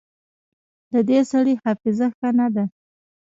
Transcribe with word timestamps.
د 0.91 0.93
دې 1.09 1.19
سړي 1.31 1.53
حافظه 1.63 2.07
ښه 2.17 2.29
نه 2.39 2.47
ده 2.55 2.65